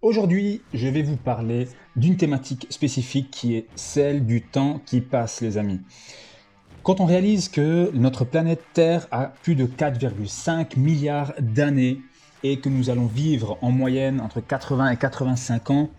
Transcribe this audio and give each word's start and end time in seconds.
Aujourd'hui, 0.00 0.62
je 0.72 0.86
vais 0.86 1.02
vous 1.02 1.16
parler 1.16 1.66
d'une 1.96 2.16
thématique 2.16 2.68
spécifique 2.70 3.32
qui 3.32 3.56
est 3.56 3.66
celle 3.74 4.24
du 4.26 4.42
temps 4.42 4.80
qui 4.86 5.00
passe, 5.00 5.40
les 5.40 5.58
amis. 5.58 5.80
Quand 6.84 7.00
on 7.00 7.04
réalise 7.04 7.48
que 7.48 7.90
notre 7.94 8.24
planète 8.24 8.62
Terre 8.74 9.08
a 9.10 9.24
plus 9.42 9.56
de 9.56 9.66
4,5 9.66 10.78
milliards 10.78 11.32
d'années 11.40 11.98
et 12.44 12.60
que 12.60 12.68
nous 12.68 12.90
allons 12.90 13.06
vivre 13.06 13.58
en 13.60 13.72
moyenne 13.72 14.20
entre 14.20 14.40
80 14.40 14.92
et 14.92 14.96
85 14.96 15.70
ans, 15.70 15.90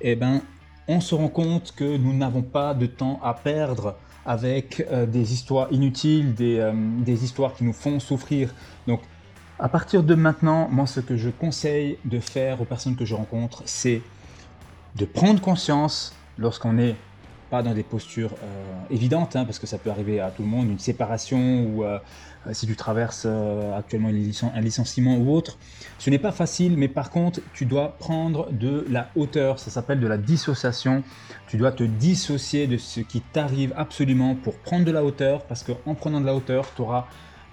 eh 0.00 0.14
ben, 0.14 0.42
on 0.86 1.00
se 1.00 1.16
rend 1.16 1.28
compte 1.28 1.74
que 1.74 1.96
nous 1.96 2.16
n'avons 2.16 2.42
pas 2.42 2.72
de 2.72 2.86
temps 2.86 3.18
à 3.20 3.34
perdre 3.34 3.96
avec 4.24 4.86
euh, 4.92 5.06
des 5.06 5.32
histoires 5.32 5.72
inutiles, 5.72 6.34
des, 6.34 6.60
euh, 6.60 6.72
des, 7.00 7.24
histoires 7.24 7.54
qui 7.54 7.64
nous 7.64 7.72
font 7.72 7.98
souffrir. 7.98 8.54
Donc, 8.86 9.00
à 9.60 9.68
partir 9.68 10.02
de 10.02 10.14
maintenant, 10.14 10.68
moi, 10.70 10.86
ce 10.86 11.00
que 11.00 11.16
je 11.16 11.28
conseille 11.28 11.98
de 12.06 12.18
faire 12.18 12.62
aux 12.62 12.64
personnes 12.64 12.96
que 12.96 13.04
je 13.04 13.14
rencontre, 13.14 13.62
c'est 13.66 14.00
de 14.96 15.04
prendre 15.04 15.40
conscience 15.40 16.14
lorsqu'on 16.38 16.72
n'est 16.72 16.96
pas 17.50 17.62
dans 17.62 17.74
des 17.74 17.82
postures 17.82 18.32
euh, 18.42 18.64
évidentes, 18.90 19.36
hein, 19.36 19.44
parce 19.44 19.58
que 19.58 19.66
ça 19.66 19.76
peut 19.76 19.90
arriver 19.90 20.20
à 20.20 20.30
tout 20.30 20.42
le 20.42 20.48
monde, 20.48 20.68
une 20.68 20.78
séparation 20.78 21.64
ou 21.64 21.84
euh, 21.84 21.98
si 22.52 22.66
tu 22.66 22.76
traverses 22.76 23.24
euh, 23.26 23.76
actuellement 23.76 24.08
un 24.08 24.60
licenciement 24.60 25.16
ou 25.16 25.34
autre. 25.34 25.58
Ce 25.98 26.08
n'est 26.08 26.18
pas 26.18 26.32
facile, 26.32 26.76
mais 26.78 26.88
par 26.88 27.10
contre, 27.10 27.40
tu 27.52 27.66
dois 27.66 27.96
prendre 27.98 28.50
de 28.52 28.86
la 28.88 29.10
hauteur. 29.14 29.58
Ça 29.58 29.70
s'appelle 29.70 30.00
de 30.00 30.06
la 30.06 30.16
dissociation. 30.16 31.02
Tu 31.48 31.58
dois 31.58 31.72
te 31.72 31.82
dissocier 31.82 32.66
de 32.66 32.78
ce 32.78 33.00
qui 33.00 33.20
t'arrive 33.20 33.74
absolument 33.76 34.36
pour 34.36 34.56
prendre 34.58 34.86
de 34.86 34.92
la 34.92 35.04
hauteur, 35.04 35.42
parce 35.44 35.64
qu'en 35.64 35.94
prenant 35.94 36.20
de 36.20 36.26
la 36.26 36.34
hauteur, 36.34 36.64
tu 36.74 36.82
auras 36.82 37.08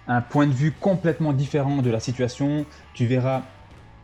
un 0.08 0.22
point 0.22 0.48
de 0.48 0.54
vue 0.54 0.72
complètement 0.72 1.34
différent 1.34 1.82
de 1.82 1.90
la 1.90 2.00
situation. 2.00 2.66
Tu 2.94 3.06
verras 3.06 3.44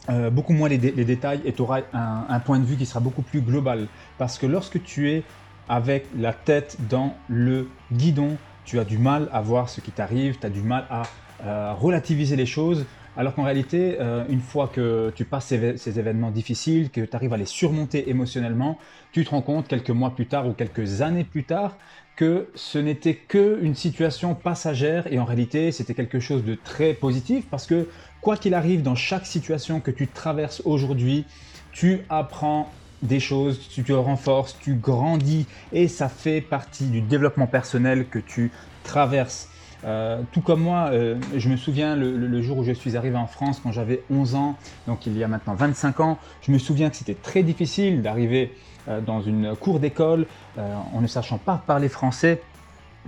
euh, 0.10 0.30
beaucoup 0.30 0.54
moins 0.54 0.70
les, 0.70 0.78
détails 0.78 1.42
et 1.46 1.54
tu 1.54 1.62
auras 1.62 1.82
un, 1.94 2.40
point 2.40 2.60
de 2.60 2.66
vue 2.66 2.76
qui 2.76 2.86
sera 2.86 3.00
beaucoup 3.00 3.22
plus 3.22 3.42
global. 3.42 3.88
Parce 4.18 4.38
que 4.38 4.46
lorsque 4.46 4.84
tu 4.84 5.10
es 5.12 5.24
avec 5.70 6.08
la 6.18 6.34
tête 6.34 6.78
dans 6.90 7.16
le 7.30 7.70
guidon, 7.92 8.38
tu 8.66 8.80
as 8.80 8.86
du 8.86 8.98
mal 8.98 9.30
à 9.32 9.42
voir 9.42 9.70
ce 9.70 9.82
qui 9.82 9.92
t'arrive, 9.92 10.40
tu 10.40 10.46
as 10.46 10.50
du 10.50 10.62
mal 10.62 10.86
à 10.90 11.04
euh, 11.46 11.74
relativiser 11.74 12.36
les 12.36 12.46
choses. 12.46 12.86
Alors 13.16 13.36
qu'en 13.36 13.44
réalité, 13.44 13.98
euh, 14.00 14.26
une 14.28 14.40
fois 14.40 14.68
que 14.68 15.12
tu 15.16 15.24
passes 15.24 15.46
ces, 15.46 16.00
événements 16.00 16.32
difficiles, 16.32 16.90
que 16.90 17.02
tu 17.02 17.16
arrives 17.16 17.34
à 17.34 17.38
les 17.38 17.46
surmonter 17.46 18.10
émotionnellement, 18.10 18.80
tu 19.12 19.24
te 19.24 19.30
rends 19.30 19.44
compte 19.44 19.68
quelques 19.68 19.92
mois 19.92 20.16
plus 20.16 20.26
tard 20.26 20.48
ou 20.48 20.54
quelques 20.54 21.02
années 21.02 21.24
plus 21.24 21.44
tard 21.44 21.78
que 22.16 22.50
ce 22.56 22.80
n'était 22.80 23.16
qu'une 23.16 23.76
situation 23.76 24.34
passagère 24.34 25.12
et 25.12 25.20
en 25.20 25.26
réalité 25.26 25.72
c'était 25.72 25.96
quelque 25.96 26.20
chose 26.20 26.44
de 26.44 26.54
très 26.56 26.94
positif 26.94 27.50
parce 27.50 27.66
que 27.66 27.88
quoi 28.22 28.38
qu'il 28.38 28.54
arrive 28.54 28.84
dans 28.84 28.96
chaque 28.96 29.26
situation 29.26 29.80
que 29.80 29.92
tu 29.92 30.08
traverses 30.08 30.62
aujourd'hui, 30.66 31.26
tu 31.72 32.02
apprends 32.10 32.70
des 33.04 33.20
choses, 33.20 33.68
tu 33.70 33.84
te 33.84 33.94
renforces, 33.94 34.58
tu 34.60 34.76
grandis 34.76 35.46
et 35.72 35.88
ça 35.88 36.10
fait 36.10 36.42
partie 36.42 36.86
du 36.86 37.02
développement 37.02 37.48
personnel 37.48 38.08
que 38.08 38.20
tu 38.20 38.52
traverses. 38.84 39.53
Euh, 39.86 40.22
tout 40.32 40.42
comme 40.42 40.62
moi, 40.62 40.90
euh, 40.92 41.16
je 41.36 41.50
me 41.50 41.58
souviens 41.58 41.96
le, 41.96 42.42
jour 42.42 42.60
où 42.60 42.64
je 42.64 42.72
suis 42.72 42.96
arrivé 42.96 43.18
en 43.18 43.28
France 43.28 43.60
quand 43.62 43.72
j'avais 43.72 44.04
11 44.10 44.36
ans, 44.36 44.58
donc 44.88 45.06
il 45.06 45.18
y 45.18 45.24
a 45.24 45.28
maintenant 45.28 45.56
25 45.56 46.00
ans, 46.00 46.20
je 46.42 46.52
me 46.52 46.58
souviens 46.58 46.90
que 46.90 46.96
c'était 46.96 47.16
très 47.16 47.44
difficile 47.44 48.02
d'arriver 48.02 48.56
euh, 48.88 49.02
dans 49.02 49.22
une 49.22 49.56
cour 49.56 49.80
d'école 49.80 50.26
en 50.58 51.02
ne 51.02 51.08
sachant 51.08 51.40
pas 51.40 51.62
parler 51.66 51.90
français 51.90 52.42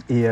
et 0.09 0.25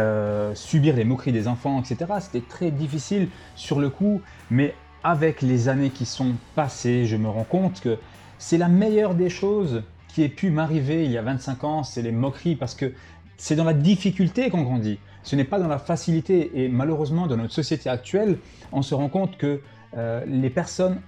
subir 0.55 0.95
les 0.95 1.03
moqueries 1.03 1.31
des 1.31 1.47
enfants, 1.47 1.79
etc. 1.79 2.11
C'était 2.19 2.45
très 2.45 2.71
difficile 2.71 3.29
sur 3.55 3.79
le 3.79 3.89
coup, 3.89 4.19
mais 4.49 4.73
avec 5.03 5.43
les 5.43 5.69
années 5.69 5.91
qui 5.91 6.07
sont 6.07 6.33
passées, 6.55 7.05
je 7.05 7.15
me 7.17 7.29
rends 7.29 7.43
compte 7.43 7.81
que 7.81 7.99
c'est 8.39 8.57
la 8.57 8.67
meilleure 8.67 9.13
des 9.13 9.29
choses 9.29 9.83
qui 10.07 10.23
ait 10.23 10.29
pu 10.29 10.49
m'arriver 10.49 11.05
il 11.05 11.11
y 11.11 11.17
a 11.19 11.21
25 11.21 11.63
ans, 11.63 11.83
c'est 11.83 12.01
les 12.01 12.11
moqueries, 12.11 12.55
parce 12.55 12.73
que 12.73 12.93
c'est 13.37 13.55
dans 13.55 13.63
la 13.63 13.73
difficulté 13.73 14.49
qu'on 14.49 14.63
grandit. 14.63 14.97
Ce 15.23 15.35
n'est 15.35 15.43
pas 15.43 15.59
dans 15.59 15.67
la 15.67 15.79
facilité. 15.79 16.51
Et 16.63 16.69
malheureusement, 16.69 17.27
dans 17.27 17.37
notre 17.37 17.53
société 17.53 17.89
actuelle, 17.89 18.37
on 18.71 18.81
se 18.81 18.93
rend 18.93 19.09
compte 19.09 19.37
que 19.37 19.61
euh, 19.97 20.23
les 20.27 20.49
personnes 20.49 21.01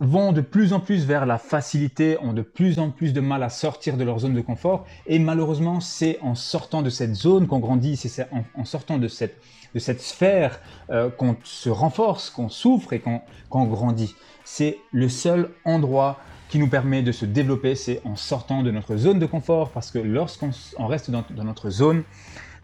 vont 0.00 0.32
de 0.32 0.40
plus 0.40 0.72
en 0.72 0.80
plus 0.80 1.04
vers 1.04 1.26
la 1.26 1.38
facilité, 1.38 2.18
ont 2.20 2.32
de 2.32 2.42
plus 2.42 2.80
en 2.80 2.90
plus 2.90 3.12
de 3.12 3.20
mal 3.20 3.42
à 3.42 3.48
sortir 3.48 3.96
de 3.96 4.02
leur 4.02 4.18
zone 4.18 4.34
de 4.34 4.40
confort. 4.40 4.84
Et 5.06 5.18
malheureusement, 5.18 5.80
c'est 5.80 6.18
en 6.22 6.34
sortant 6.34 6.82
de 6.82 6.90
cette 6.90 7.14
zone 7.14 7.46
qu'on 7.46 7.60
grandit, 7.60 7.96
c'est 7.96 8.26
en, 8.56 8.64
sortant 8.64 8.98
de 8.98 9.06
cette, 9.06 9.40
de 9.74 9.78
cette 9.78 10.00
sphère 10.00 10.60
euh, 10.90 11.08
qu'on 11.08 11.36
se 11.44 11.70
renforce, 11.70 12.30
qu'on 12.30 12.48
souffre 12.48 12.92
et 12.92 13.00
qu'on 13.00 13.64
grandit. 13.66 14.16
C'est 14.44 14.78
le 14.90 15.08
seul 15.08 15.50
endroit 15.64 16.18
qui 16.52 16.58
nous 16.58 16.68
permet 16.68 17.02
de 17.02 17.12
se 17.12 17.24
développer, 17.24 17.74
c'est 17.74 18.02
en 18.04 18.14
sortant 18.14 18.62
de 18.62 18.70
notre 18.70 18.96
zone 18.98 19.18
de 19.18 19.24
confort, 19.24 19.70
parce 19.70 19.90
que 19.90 19.98
lorsqu'on 19.98 20.50
reste 20.86 21.10
dans, 21.10 21.24
notre 21.44 21.70
zone, 21.70 22.02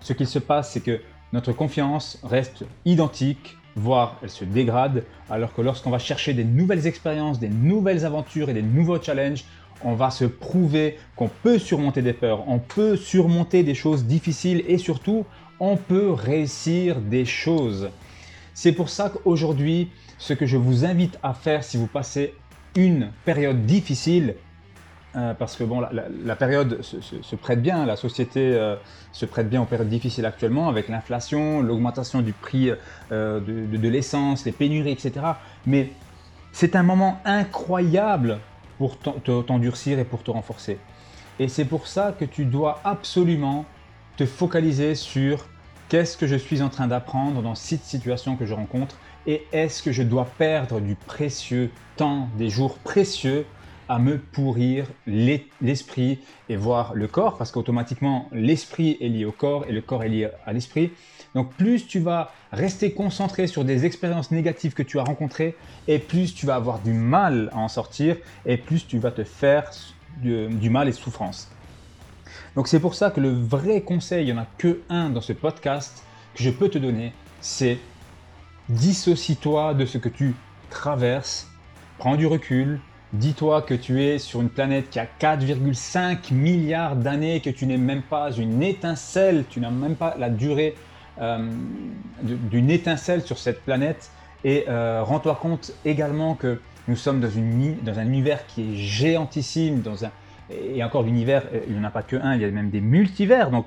ce 0.00 0.12
qu'il 0.12 0.26
se 0.26 0.38
passe, 0.38 0.72
c'est 0.72 0.80
que 0.80 1.00
notre 1.32 1.52
confiance 1.52 2.18
reste 2.22 2.64
identique, 2.84 3.56
voire 3.76 4.16
elle 4.22 4.30
se 4.30 4.44
dégrade, 4.44 5.04
alors 5.30 5.54
que 5.54 5.62
lorsqu'on 5.62 5.90
va 5.90 5.98
chercher 5.98 6.34
des 6.34 6.44
nouvelles 6.44 6.86
expériences, 6.86 7.38
des 7.38 7.48
nouvelles 7.48 8.04
aventures 8.04 8.48
et 8.48 8.54
des 8.54 8.62
nouveaux 8.62 9.00
challenges, 9.00 9.44
on 9.84 9.94
va 9.94 10.10
se 10.10 10.24
prouver 10.24 10.98
qu'on 11.16 11.28
peut 11.28 11.58
surmonter 11.58 12.02
des 12.02 12.12
peurs, 12.12 12.48
on 12.48 12.58
peut 12.58 12.96
surmonter 12.96 13.62
des 13.62 13.74
choses 13.74 14.04
difficiles 14.04 14.64
et 14.66 14.78
surtout, 14.78 15.24
on 15.60 15.76
peut 15.76 16.10
réussir 16.10 17.00
des 17.00 17.24
choses. 17.24 17.90
C'est 18.54 18.72
pour 18.72 18.88
ça 18.88 19.10
qu'aujourd'hui, 19.10 19.90
ce 20.18 20.32
que 20.32 20.46
je 20.46 20.56
vous 20.56 20.84
invite 20.84 21.18
à 21.22 21.32
faire 21.32 21.62
si 21.62 21.76
vous 21.76 21.86
passez 21.86 22.34
une 22.76 23.10
période 23.24 23.66
difficile, 23.66 24.34
euh, 25.16 25.32
parce 25.32 25.56
que 25.56 25.64
bon, 25.64 25.80
la, 25.80 26.36
période 26.36 26.82
se, 26.82 27.34
prête 27.36 27.62
bien, 27.62 27.86
la 27.86 27.96
société 27.96 28.52
euh, 28.54 28.76
se 29.12 29.24
prête 29.24 29.48
bien 29.48 29.62
aux 29.62 29.64
périodes 29.64 29.88
difficiles 29.88 30.26
actuellement, 30.26 30.68
avec 30.68 30.88
l'inflation, 30.88 31.62
l'augmentation 31.62 32.20
du 32.20 32.34
prix 32.34 32.70
euh, 33.10 33.40
de, 33.40 33.88
l'essence, 33.88 34.44
les 34.44 34.52
pénuries, 34.52 34.92
etc. 34.92 35.12
Mais 35.66 35.92
c'est 36.52 36.76
un 36.76 36.82
moment 36.82 37.20
incroyable 37.24 38.38
pour 38.76 38.98
t'endurcir 38.98 39.98
et 39.98 40.04
pour 40.04 40.22
te 40.22 40.30
renforcer. 40.30 40.78
Et 41.38 41.48
c'est 41.48 41.64
pour 41.64 41.86
ça 41.86 42.14
que 42.18 42.26
tu 42.26 42.44
dois 42.44 42.80
absolument 42.84 43.64
te 44.18 44.26
focaliser 44.26 44.94
sur 44.94 45.46
qu'est-ce 45.88 46.18
que 46.18 46.26
je 46.26 46.36
suis 46.36 46.60
en 46.60 46.68
train 46.68 46.86
d'apprendre 46.86 47.40
dans 47.40 47.54
cette 47.54 47.84
situation 47.84 48.36
que 48.36 48.44
je 48.44 48.52
rencontre 48.52 48.96
et 49.26 49.46
est-ce 49.52 49.82
que 49.82 49.90
je 49.90 50.02
dois 50.02 50.26
perdre 50.38 50.80
du 50.80 50.94
précieux 50.94 51.70
temps, 51.96 52.28
des 52.36 52.50
jours 52.50 52.78
précieux 52.78 53.46
à 53.88 53.98
me 53.98 54.18
pourrir 54.18 54.86
l'esprit 55.06 56.18
et 56.48 56.56
voir 56.56 56.94
le 56.94 57.06
corps, 57.06 57.38
parce 57.38 57.50
qu'automatiquement 57.50 58.28
l'esprit 58.32 58.96
est 59.00 59.08
lié 59.08 59.24
au 59.24 59.32
corps 59.32 59.64
et 59.68 59.72
le 59.72 59.80
corps 59.80 60.04
est 60.04 60.08
lié 60.08 60.28
à 60.46 60.52
l'esprit. 60.52 60.92
Donc 61.34 61.52
plus 61.54 61.86
tu 61.86 61.98
vas 61.98 62.32
rester 62.52 62.92
concentré 62.92 63.46
sur 63.46 63.64
des 63.64 63.84
expériences 63.86 64.30
négatives 64.30 64.74
que 64.74 64.82
tu 64.82 64.98
as 64.98 65.04
rencontrées, 65.04 65.56
et 65.86 65.98
plus 65.98 66.34
tu 66.34 66.46
vas 66.46 66.54
avoir 66.54 66.80
du 66.80 66.92
mal 66.92 67.50
à 67.52 67.58
en 67.58 67.68
sortir, 67.68 68.16
et 68.46 68.56
plus 68.56 68.86
tu 68.86 68.98
vas 68.98 69.10
te 69.10 69.24
faire 69.24 69.70
du, 70.18 70.70
mal 70.70 70.88
et 70.88 70.92
souffrance. 70.92 71.50
Donc 72.56 72.68
c'est 72.68 72.80
pour 72.80 72.94
ça 72.94 73.10
que 73.10 73.20
le 73.20 73.30
vrai 73.30 73.82
conseil, 73.82 74.24
il 74.24 74.32
n'y 74.32 74.38
en 74.38 74.42
a 74.42 74.46
que 74.58 74.80
un 74.88 75.10
dans 75.10 75.20
ce 75.20 75.32
podcast 75.32 76.02
que 76.34 76.42
je 76.42 76.50
peux 76.50 76.68
te 76.68 76.78
donner, 76.78 77.12
c'est 77.40 77.78
dissocie-toi 78.68 79.74
de 79.74 79.86
ce 79.86 79.98
que 79.98 80.08
tu 80.08 80.34
traverses, 80.70 81.48
prends 81.98 82.16
du 82.16 82.26
recul, 82.26 82.80
dis-toi 83.12 83.62
que 83.62 83.74
tu 83.74 84.02
es 84.02 84.18
sur 84.18 84.40
une 84.40 84.50
planète 84.50 84.90
qui 84.90 84.98
a 84.98 85.06
4,5 85.20 86.32
milliards 86.32 86.96
d'années, 86.96 87.40
que 87.40 87.50
tu 87.50 87.66
n'es 87.66 87.76
même 87.76 88.02
pas 88.02 88.32
une 88.32 88.62
étincelle, 88.62 89.44
tu 89.48 89.60
n'as 89.60 89.70
même 89.70 89.96
pas 89.96 90.14
la 90.18 90.30
durée 90.30 90.74
euh, 91.20 91.50
d'une 92.22 92.70
étincelle 92.70 93.22
sur 93.22 93.38
cette 93.38 93.62
planète. 93.62 94.10
Et 94.44 94.66
euh, 94.68 95.02
rends-toi 95.02 95.38
compte 95.40 95.72
également 95.84 96.34
que 96.34 96.60
nous 96.86 96.96
sommes 96.96 97.20
dans, 97.20 97.98
un 97.98 98.06
univers 98.06 98.46
qui 98.46 98.62
est 98.62 98.76
géantissime, 98.76 99.80
dans 99.80 100.04
un, 100.04 100.10
et 100.50 100.82
encore 100.82 101.02
l'univers, 101.02 101.44
il 101.66 101.74
n'y 101.74 101.80
en 101.80 101.84
a 101.84 101.90
pas 101.90 102.02
que 102.02 102.16
un, 102.16 102.34
il 102.34 102.40
y 102.40 102.44
a 102.44 102.50
même 102.50 102.70
des 102.70 102.80
multivers. 102.80 103.50
Donc 103.50 103.66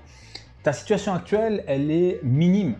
ta 0.63 0.73
situation 0.73 1.13
actuelle, 1.13 1.63
elle 1.67 1.91
est 1.91 2.19
minime 2.23 2.75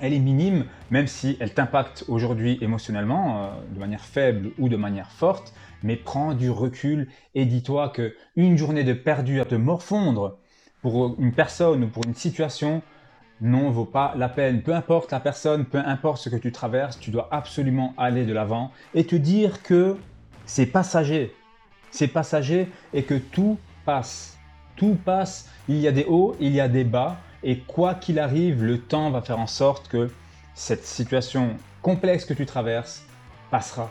elle 0.00 0.12
est 0.12 0.18
minime, 0.18 0.64
même 0.90 1.06
si 1.06 1.36
elle 1.40 1.54
t'impacte 1.54 2.04
aujourd'hui 2.08 2.58
émotionnellement, 2.60 3.44
euh, 3.44 3.50
de 3.74 3.78
manière 3.78 4.04
faible 4.04 4.50
ou 4.58 4.68
de 4.68 4.76
manière 4.76 5.10
forte, 5.10 5.54
mais 5.82 5.96
prends 5.96 6.34
du 6.34 6.50
recul 6.50 7.08
et 7.34 7.44
dis-toi 7.44 7.90
que 7.90 8.14
une 8.36 8.56
journée 8.56 8.84
de 8.84 8.92
perdu 8.92 9.40
à 9.40 9.44
te 9.44 9.54
morfondre 9.54 10.38
pour 10.82 11.16
une 11.18 11.32
personne 11.32 11.84
ou 11.84 11.88
pour 11.88 12.04
une 12.06 12.14
situation 12.14 12.82
non 13.40 13.70
vaut 13.70 13.84
pas 13.84 14.14
la 14.16 14.28
peine. 14.28 14.62
Peu 14.62 14.74
importe 14.74 15.12
la 15.12 15.20
personne, 15.20 15.64
peu 15.64 15.78
importe 15.78 16.22
ce 16.22 16.28
que 16.28 16.36
tu 16.36 16.52
traverses, 16.52 16.98
tu 16.98 17.10
dois 17.10 17.28
absolument 17.30 17.94
aller 17.96 18.26
de 18.26 18.32
l'avant 18.32 18.72
et 18.94 19.04
te 19.04 19.16
dire 19.16 19.62
que 19.62 19.96
c'est 20.44 20.66
passager. 20.66 21.34
C'est 21.90 22.08
passager 22.08 22.68
et 22.92 23.04
que 23.04 23.14
tout 23.14 23.58
passe. 23.84 24.38
Tout 24.76 24.96
passe. 25.04 25.50
Il 25.68 25.76
y 25.76 25.88
a 25.88 25.92
des 25.92 26.04
hauts, 26.04 26.36
il 26.40 26.52
y 26.52 26.60
a 26.60 26.68
des 26.68 26.84
bas 26.84 27.18
et 27.42 27.58
quoi 27.58 27.94
qu'il 27.94 28.18
arrive, 28.18 28.64
le 28.64 28.78
temps 28.78 29.10
va 29.10 29.22
faire 29.22 29.38
en 29.38 29.46
sorte 29.46 29.88
que 29.88 30.10
cette 30.54 30.84
situation 30.84 31.56
complexe 31.82 32.24
que 32.24 32.34
tu 32.34 32.46
traverses 32.46 33.04
passera. 33.50 33.90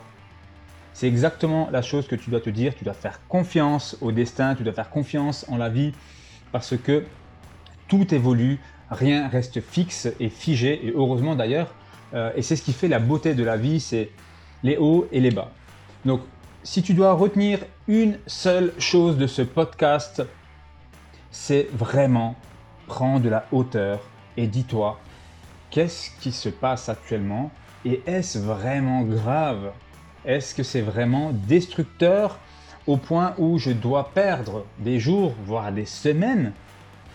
C'est 0.92 1.06
exactement 1.06 1.68
la 1.70 1.80
chose 1.80 2.08
que 2.08 2.16
tu 2.16 2.30
dois 2.30 2.40
te 2.40 2.50
dire. 2.50 2.74
Tu 2.74 2.84
dois 2.84 2.92
faire 2.94 3.20
confiance 3.28 3.96
au 4.00 4.12
destin, 4.12 4.54
tu 4.54 4.64
dois 4.64 4.72
faire 4.72 4.90
confiance 4.90 5.46
en 5.48 5.56
la 5.56 5.68
vie 5.68 5.92
parce 6.52 6.76
que 6.76 7.04
tout 7.86 8.14
évolue, 8.14 8.58
rien 8.90 9.28
reste 9.28 9.60
fixe 9.60 10.08
et 10.20 10.28
figé. 10.28 10.86
Et 10.86 10.92
heureusement 10.94 11.36
d'ailleurs, 11.36 11.72
euh, 12.14 12.32
et 12.34 12.42
c'est 12.42 12.56
ce 12.56 12.62
qui 12.62 12.72
fait 12.72 12.88
la 12.88 12.98
beauté 12.98 13.34
de 13.34 13.44
la 13.44 13.56
vie, 13.56 13.80
c'est 13.80 14.10
les 14.62 14.76
hauts 14.76 15.08
et 15.12 15.20
les 15.20 15.30
bas. 15.30 15.52
Donc, 16.04 16.20
si 16.64 16.82
tu 16.82 16.94
dois 16.94 17.12
retenir 17.12 17.60
une 17.86 18.18
seule 18.26 18.72
chose 18.78 19.16
de 19.16 19.26
ce 19.26 19.42
podcast, 19.42 20.22
c'est 21.30 21.68
vraiment 21.72 22.34
prendre 22.88 23.20
de 23.20 23.28
la 23.28 23.44
hauteur 23.52 24.00
et 24.36 24.48
dis-toi, 24.48 24.98
qu'est-ce 25.70 26.10
qui 26.20 26.32
se 26.32 26.48
passe 26.48 26.88
actuellement 26.88 27.52
et 27.84 28.02
est-ce 28.06 28.38
vraiment 28.38 29.02
grave? 29.02 29.70
Est-ce 30.24 30.54
que 30.54 30.64
c'est 30.64 30.80
vraiment 30.80 31.30
destructeur 31.32 32.38
au 32.86 32.96
point 32.96 33.34
où 33.38 33.58
je 33.58 33.70
dois 33.70 34.10
perdre 34.12 34.64
des 34.78 34.98
jours, 34.98 35.34
voire 35.44 35.70
des 35.70 35.84
semaines, 35.84 36.52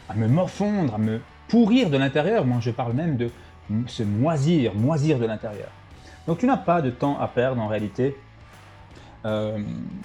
à 0.08 0.14
me 0.14 0.28
morfondre, 0.28 0.96
à 0.96 0.98
me 0.98 1.20
pourrir 1.50 1.90
de 1.90 1.98
l'intérieur? 1.98 2.46
Moi, 2.46 2.60
je 2.62 2.72
parle 2.72 2.94
même 2.94 3.18
de 3.18 3.30
se 3.88 4.04
moisir, 4.04 4.74
moisir 4.74 5.20
de 5.20 5.26
l'intérieur. 5.26 5.70
Donc 6.28 6.40
tu 6.40 6.46
n'as 6.46 6.58
pas 6.58 6.82
de 6.82 6.90
temps 6.90 7.20
à 7.20 7.28
perdre 7.28 7.62
en 7.62 7.68
réalité. 7.68 8.16
Euh, 9.26 9.58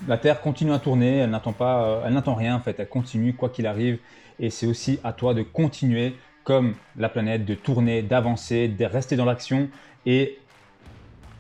la 0.07 0.19
Terre 0.19 0.41
continue 0.41 0.73
à 0.73 0.79
tourner, 0.79 1.19
elle 1.19 1.31
n'attend 1.31 1.53
pas, 1.53 1.83
euh, 1.83 2.03
elle 2.07 2.15
n'attend 2.15 2.35
rien 2.35 2.55
en 2.55 2.61
fait, 2.61 2.79
elle 2.79 2.89
continue 2.89 3.35
quoi 3.35 3.49
qu'il 3.49 3.67
arrive. 3.67 3.99
Et 4.39 4.51
c'est 4.51 4.67
aussi 4.67 5.01
à 5.03 5.13
toi 5.13 5.35
de 5.35 5.43
continuer 5.43 6.15
comme 6.45 6.75
la 6.97 7.09
planète, 7.09 7.45
de 7.45 7.55
tourner, 7.55 8.03
d'avancer, 8.03 8.69
de 8.69 8.85
rester 8.85 9.17
dans 9.17 9.25
l'action 9.25 9.69
et 10.07 10.39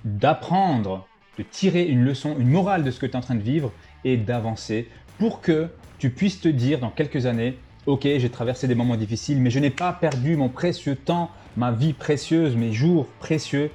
d'apprendre, 0.04 1.06
de 1.38 1.42
tirer 1.44 1.84
une 1.84 2.04
leçon, 2.04 2.36
une 2.38 2.48
morale 2.48 2.84
de 2.84 2.90
ce 2.90 2.98
que 2.98 3.06
tu 3.06 3.12
es 3.12 3.16
en 3.16 3.20
train 3.20 3.36
de 3.36 3.42
vivre 3.42 3.72
et 4.04 4.16
d'avancer 4.16 4.88
pour 5.18 5.40
que 5.40 5.68
tu 5.98 6.10
puisses 6.10 6.40
te 6.40 6.48
dire 6.48 6.78
dans 6.78 6.90
quelques 6.90 7.26
années, 7.26 7.58
ok, 7.86 8.02
j'ai 8.02 8.30
traversé 8.30 8.68
des 8.68 8.74
moments 8.74 8.96
difficiles, 8.96 9.40
mais 9.40 9.50
je 9.50 9.58
n'ai 9.58 9.70
pas 9.70 9.92
perdu 9.92 10.36
mon 10.36 10.48
précieux 10.48 10.96
temps, 10.96 11.30
ma 11.56 11.72
vie 11.72 11.92
précieuse, 11.92 12.54
mes 12.56 12.72
jours 12.72 13.06
précieux 13.18 13.70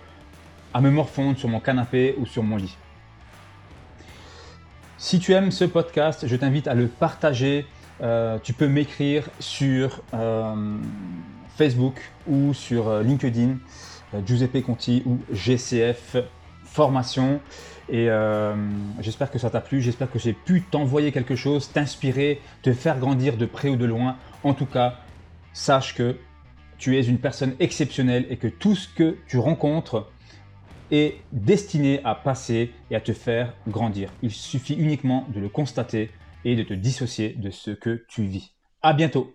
à 0.73 0.81
me 0.81 0.91
morfondre 0.91 1.37
sur 1.37 1.49
mon 1.49 1.59
canapé 1.59 2.15
ou 2.17 2.25
sur 2.25 2.43
mon 2.43 2.57
lit. 2.57 2.77
Si 5.03 5.19
tu 5.19 5.33
aimes 5.33 5.51
ce 5.51 5.65
podcast, 5.65 6.25
je 6.27 6.35
t'invite 6.37 6.65
à 6.65 6.75
le 6.75 6.87
partager. 6.87 7.65
Euh, 8.01 8.39
tu 8.41 8.53
peux 8.53 8.69
m'écrire 8.69 9.29
sur 9.37 10.01
euh, 10.13 10.77
Facebook 11.57 11.99
ou 12.25 12.53
sur 12.53 12.87
euh, 12.87 13.03
LinkedIn, 13.03 13.57
Giuseppe 14.25 14.61
Conti 14.61 15.03
ou 15.05 15.19
GCF 15.29 16.15
Formation. 16.63 17.41
Et 17.89 18.07
j'espère 19.01 19.29
que 19.29 19.37
ça 19.37 19.49
t'a 19.49 19.59
plu, 19.59 19.81
j'espère 19.81 20.09
que 20.09 20.19
j'ai 20.19 20.31
pu 20.31 20.61
t'envoyer 20.61 21.11
quelque 21.11 21.35
chose, 21.35 21.69
t'inspirer, 21.73 22.39
te 22.61 22.71
faire 22.71 22.97
grandir 22.97 23.35
de 23.35 23.45
près 23.45 23.67
ou 23.67 23.75
de 23.75 23.83
loin. 23.83 24.15
En 24.45 24.53
tout 24.53 24.65
cas, 24.65 24.99
sache 25.51 25.95
que 25.95 26.15
tu 26.77 26.97
es 26.97 27.01
une 27.03 27.17
personne 27.17 27.55
exceptionnelle 27.59 28.25
et 28.29 28.37
que 28.37 28.47
tout 28.47 28.77
ce 28.77 28.87
que 28.87 29.17
tu 29.27 29.37
rencontres 29.37 30.09
est 30.93 31.15
destiné 31.31 32.01
à 32.03 32.13
passer 32.13 32.71
et 32.91 32.95
à 32.95 33.01
te 33.01 33.13
faire 33.13 33.53
grandir. 33.67 34.11
Il 34.21 34.31
suffit 34.31 34.75
uniquement 34.75 35.25
de 35.33 35.39
le 35.39 35.49
constater 35.49 36.11
et 36.45 36.55
de 36.55 36.63
te 36.63 36.73
dissocier 36.73 37.29
de 37.29 37.49
ce 37.49 37.71
que 37.71 38.05
tu 38.07 38.23
vis. 38.23 38.53
À 38.81 38.93
bientôt 38.93 39.33